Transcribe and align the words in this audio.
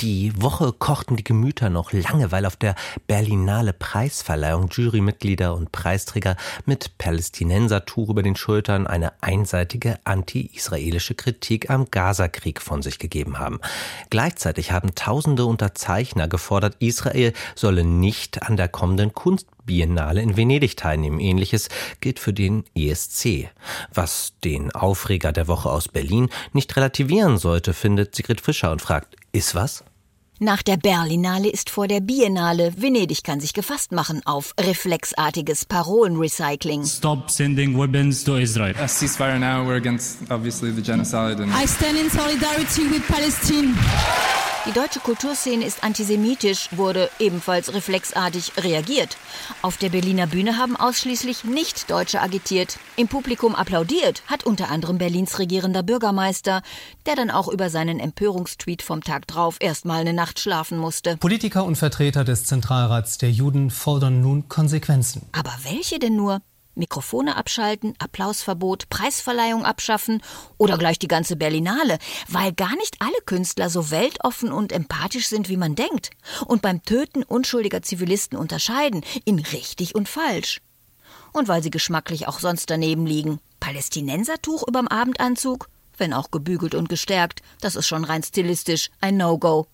Die 0.00 0.32
Woche 0.40 0.72
kochten 0.72 1.16
die 1.16 1.24
Gemüter 1.24 1.68
noch 1.68 1.92
lange, 1.92 2.32
weil 2.32 2.46
auf 2.46 2.56
der 2.56 2.74
Berlinale 3.06 3.74
Preisverleihung 3.74 4.70
Jurymitglieder 4.70 5.54
und 5.54 5.72
Preisträger 5.72 6.36
mit 6.64 6.96
Palästinensertuch 6.96 8.08
über 8.08 8.22
den 8.22 8.34
Schultern 8.34 8.86
eine 8.86 9.12
einseitige 9.22 9.98
anti-israelische 10.04 11.14
Kritik 11.14 11.68
am 11.68 11.90
Gazakrieg 11.90 12.62
von 12.62 12.80
sich 12.80 12.98
gegeben 12.98 13.38
haben. 13.38 13.60
Gleichzeitig 14.08 14.72
haben 14.72 14.94
tausende 14.94 15.44
Unterzeichner 15.44 16.28
gefordert, 16.28 16.76
Israel 16.78 17.34
solle 17.54 17.84
nicht 17.84 18.42
an 18.42 18.56
der 18.56 18.68
kommenden 18.68 19.12
Kunstbiennale 19.12 20.22
in 20.22 20.34
Venedig 20.34 20.78
teilnehmen. 20.78 21.20
Ähnliches 21.20 21.68
gilt 22.00 22.20
für 22.20 22.32
den 22.32 22.64
ESC. 22.74 23.50
Was 23.92 24.32
den 24.44 24.72
Aufreger 24.72 25.32
der 25.32 25.46
Woche 25.46 25.68
aus 25.68 25.88
Berlin 25.88 26.30
nicht 26.54 26.74
relativieren 26.74 27.36
sollte, 27.36 27.74
findet 27.74 28.14
Sigrid 28.14 28.40
Fischer 28.40 28.72
und 28.72 28.80
fragt, 28.80 29.14
ist 29.32 29.54
was? 29.54 29.84
Nach 30.42 30.62
der 30.62 30.78
Berlinale 30.78 31.50
ist 31.50 31.68
vor 31.68 31.86
der 31.86 32.00
Biennale. 32.00 32.72
Venedig 32.74 33.24
kann 33.24 33.40
sich 33.40 33.52
gefasst 33.52 33.92
machen 33.92 34.22
auf 34.24 34.54
reflexartiges 34.58 35.66
Parolenrecycling. 35.66 36.82
Stop 36.86 37.30
sending 37.30 37.76
weapons 37.76 38.24
to 38.24 38.38
Israel. 38.38 38.74
A 38.78 38.88
ceasefire 38.88 39.38
now. 39.38 39.68
We're 39.68 39.76
against 39.76 40.20
obviously 40.30 40.72
the 40.74 40.80
genocide. 40.80 41.42
I 41.42 41.66
stand 41.66 41.98
in 41.98 42.08
solidarity 42.08 42.88
with 42.90 43.06
Palestine. 43.06 43.74
Die 44.66 44.72
deutsche 44.72 45.00
Kulturszene 45.00 45.64
ist 45.64 45.82
antisemitisch, 45.82 46.68
wurde 46.72 47.08
ebenfalls 47.18 47.72
reflexartig 47.72 48.52
reagiert. 48.58 49.16
Auf 49.62 49.78
der 49.78 49.88
Berliner 49.88 50.26
Bühne 50.26 50.58
haben 50.58 50.76
ausschließlich 50.76 51.44
Nicht-Deutsche 51.44 52.20
agitiert. 52.20 52.78
Im 52.96 53.08
Publikum 53.08 53.54
applaudiert 53.54 54.22
hat 54.26 54.44
unter 54.44 54.68
anderem 54.68 54.98
Berlins 54.98 55.38
regierender 55.38 55.82
Bürgermeister, 55.82 56.60
der 57.06 57.16
dann 57.16 57.30
auch 57.30 57.48
über 57.48 57.70
seinen 57.70 57.98
Empörungstweet 58.00 58.82
vom 58.82 59.02
Tag 59.02 59.26
drauf 59.26 59.56
erstmal 59.60 60.02
eine 60.02 60.12
Nacht 60.12 60.38
schlafen 60.38 60.76
musste. 60.76 61.16
Politiker 61.16 61.64
und 61.64 61.76
Vertreter 61.76 62.24
des 62.24 62.44
Zentralrats 62.44 63.16
der 63.16 63.30
Juden 63.30 63.70
fordern 63.70 64.20
nun 64.20 64.48
Konsequenzen. 64.48 65.22
Aber 65.32 65.56
welche 65.64 65.98
denn 65.98 66.16
nur? 66.16 66.42
Mikrofone 66.74 67.36
abschalten, 67.36 67.94
Applausverbot, 67.98 68.88
Preisverleihung 68.88 69.64
abschaffen 69.64 70.22
oder 70.56 70.78
gleich 70.78 70.98
die 70.98 71.08
ganze 71.08 71.36
Berlinale, 71.36 71.98
weil 72.28 72.52
gar 72.52 72.74
nicht 72.76 72.96
alle 73.00 73.20
Künstler 73.26 73.70
so 73.70 73.90
weltoffen 73.90 74.52
und 74.52 74.72
empathisch 74.72 75.28
sind, 75.28 75.48
wie 75.48 75.56
man 75.56 75.74
denkt 75.74 76.10
und 76.46 76.62
beim 76.62 76.82
Töten 76.82 77.22
unschuldiger 77.22 77.82
Zivilisten 77.82 78.38
unterscheiden 78.38 79.04
in 79.24 79.38
richtig 79.38 79.94
und 79.94 80.08
falsch. 80.08 80.60
Und 81.32 81.48
weil 81.48 81.62
sie 81.62 81.70
geschmacklich 81.70 82.28
auch 82.28 82.40
sonst 82.40 82.70
daneben 82.70 83.06
liegen. 83.06 83.40
Palästinensertuch 83.60 84.66
überm 84.66 84.88
Abendanzug, 84.88 85.68
wenn 85.96 86.12
auch 86.12 86.30
gebügelt 86.30 86.74
und 86.74 86.88
gestärkt, 86.88 87.42
das 87.60 87.76
ist 87.76 87.86
schon 87.86 88.04
rein 88.04 88.22
stilistisch 88.22 88.90
ein 89.00 89.16
No-Go. 89.16 89.66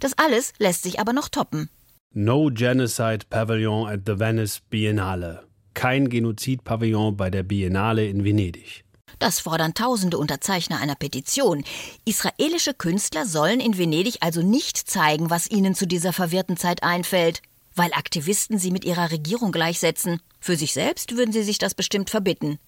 Das 0.00 0.16
alles 0.18 0.52
lässt 0.58 0.82
sich 0.82 0.98
aber 0.98 1.12
noch 1.12 1.28
toppen. 1.28 1.70
No 2.12 2.50
Genocide 2.52 3.26
Pavilion 3.28 3.88
at 3.88 4.00
the 4.06 4.18
Venice 4.18 4.60
Biennale 4.68 5.49
kein 5.80 6.10
Genozidpavillon 6.10 7.16
bei 7.16 7.30
der 7.30 7.42
Biennale 7.42 8.06
in 8.06 8.22
Venedig. 8.22 8.84
Das 9.18 9.40
fordern 9.40 9.72
tausende 9.72 10.18
Unterzeichner 10.18 10.78
einer 10.78 10.94
Petition. 10.94 11.64
Israelische 12.04 12.74
Künstler 12.74 13.24
sollen 13.24 13.60
in 13.60 13.78
Venedig 13.78 14.18
also 14.20 14.42
nicht 14.42 14.76
zeigen, 14.76 15.30
was 15.30 15.50
ihnen 15.50 15.74
zu 15.74 15.86
dieser 15.86 16.12
verwirrten 16.12 16.58
Zeit 16.58 16.82
einfällt, 16.82 17.40
weil 17.74 17.94
Aktivisten 17.94 18.58
sie 18.58 18.72
mit 18.72 18.84
ihrer 18.84 19.10
Regierung 19.10 19.52
gleichsetzen. 19.52 20.20
Für 20.38 20.54
sich 20.54 20.74
selbst 20.74 21.16
würden 21.16 21.32
sie 21.32 21.44
sich 21.44 21.56
das 21.56 21.72
bestimmt 21.72 22.10
verbitten. 22.10 22.58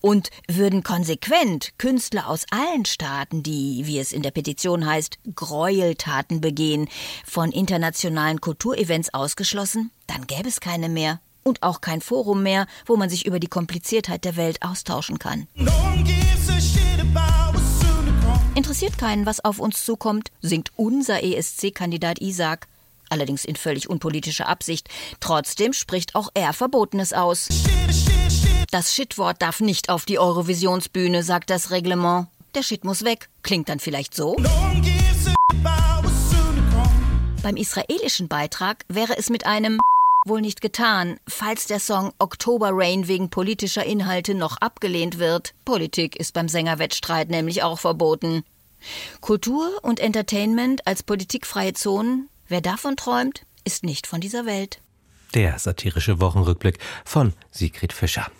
Und 0.00 0.30
würden 0.48 0.82
konsequent 0.82 1.78
Künstler 1.78 2.28
aus 2.28 2.46
allen 2.50 2.84
Staaten, 2.84 3.44
die, 3.44 3.82
wie 3.86 4.00
es 4.00 4.10
in 4.10 4.22
der 4.22 4.32
Petition 4.32 4.86
heißt, 4.86 5.18
Gräueltaten 5.36 6.40
begehen, 6.40 6.88
von 7.24 7.52
internationalen 7.52 8.40
Kulturevents 8.40 9.14
ausgeschlossen, 9.14 9.92
dann 10.08 10.26
gäbe 10.26 10.48
es 10.48 10.58
keine 10.58 10.88
mehr 10.88 11.20
und 11.46 11.62
auch 11.62 11.80
kein 11.80 12.00
Forum 12.00 12.42
mehr, 12.42 12.66
wo 12.84 12.96
man 12.96 13.08
sich 13.08 13.24
über 13.24 13.38
die 13.38 13.46
Kompliziertheit 13.46 14.24
der 14.24 14.36
Welt 14.36 14.62
austauschen 14.62 15.18
kann. 15.18 15.46
Interessiert 18.54 18.98
keinen, 18.98 19.26
was 19.26 19.44
auf 19.44 19.58
uns 19.58 19.84
zukommt, 19.84 20.30
singt 20.40 20.72
unser 20.76 21.22
ESC-Kandidat 21.22 22.20
Isaac. 22.20 22.66
Allerdings 23.08 23.44
in 23.44 23.54
völlig 23.54 23.88
unpolitischer 23.88 24.48
Absicht. 24.48 24.88
Trotzdem 25.20 25.72
spricht 25.72 26.14
auch 26.14 26.30
er 26.34 26.52
Verbotenes 26.52 27.12
aus. 27.12 27.48
Das 28.72 28.94
Shitwort 28.94 29.40
darf 29.42 29.60
nicht 29.60 29.90
auf 29.90 30.06
die 30.06 30.18
Eurovisionsbühne, 30.18 31.22
sagt 31.22 31.50
das 31.50 31.70
Reglement. 31.70 32.26
Der 32.56 32.62
Shit 32.62 32.84
muss 32.84 33.04
weg. 33.04 33.28
Klingt 33.42 33.68
dann 33.68 33.78
vielleicht 33.78 34.14
so? 34.14 34.36
Beim 37.42 37.56
israelischen 37.56 38.26
Beitrag 38.26 38.84
wäre 38.88 39.16
es 39.16 39.30
mit 39.30 39.46
einem 39.46 39.78
wohl 40.28 40.40
nicht 40.40 40.60
getan, 40.60 41.18
falls 41.28 41.66
der 41.66 41.80
Song 41.80 42.12
Oktober 42.18 42.70
Rain 42.72 43.08
wegen 43.08 43.30
politischer 43.30 43.84
Inhalte 43.84 44.34
noch 44.34 44.56
abgelehnt 44.58 45.18
wird. 45.18 45.54
Politik 45.64 46.16
ist 46.16 46.34
beim 46.34 46.48
Sängerwettstreit 46.48 47.30
nämlich 47.30 47.62
auch 47.62 47.78
verboten. 47.78 48.44
Kultur 49.20 49.70
und 49.82 50.00
Entertainment 50.00 50.86
als 50.86 51.02
politikfreie 51.02 51.72
Zonen, 51.72 52.28
wer 52.48 52.60
davon 52.60 52.96
träumt, 52.96 53.42
ist 53.64 53.84
nicht 53.84 54.06
von 54.06 54.20
dieser 54.20 54.46
Welt. 54.46 54.80
Der 55.34 55.58
satirische 55.58 56.20
Wochenrückblick 56.20 56.78
von 57.04 57.32
Sigrid 57.50 57.92
Fischer. 57.92 58.30